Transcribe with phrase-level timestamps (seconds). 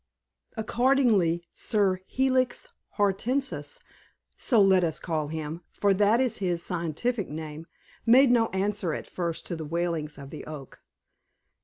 [0.57, 3.79] Accordingly, Sir Helix Hortensis
[4.35, 7.67] so let us call him, for that is his scientific name
[8.03, 10.81] made no answer at first to the wailings of the Oak.